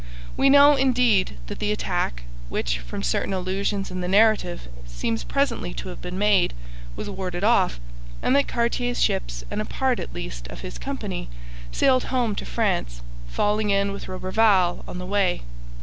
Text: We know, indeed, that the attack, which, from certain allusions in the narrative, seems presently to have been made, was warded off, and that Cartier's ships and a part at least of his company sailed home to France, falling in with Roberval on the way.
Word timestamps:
We 0.35 0.49
know, 0.49 0.75
indeed, 0.75 1.37
that 1.45 1.59
the 1.59 1.71
attack, 1.71 2.23
which, 2.49 2.79
from 2.79 3.03
certain 3.03 3.33
allusions 3.35 3.91
in 3.91 4.01
the 4.01 4.07
narrative, 4.07 4.67
seems 4.87 5.23
presently 5.23 5.75
to 5.75 5.89
have 5.89 6.01
been 6.01 6.17
made, 6.17 6.55
was 6.95 7.07
warded 7.07 7.43
off, 7.43 7.79
and 8.23 8.35
that 8.35 8.47
Cartier's 8.47 8.99
ships 8.99 9.43
and 9.51 9.61
a 9.61 9.65
part 9.65 9.99
at 9.99 10.11
least 10.15 10.47
of 10.47 10.61
his 10.61 10.79
company 10.79 11.29
sailed 11.71 12.05
home 12.05 12.33
to 12.37 12.45
France, 12.47 13.03
falling 13.27 13.69
in 13.69 13.91
with 13.91 14.07
Roberval 14.07 14.83
on 14.87 14.97
the 14.97 15.05
way. 15.05 15.43